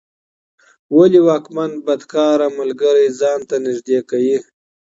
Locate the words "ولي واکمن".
0.97-1.71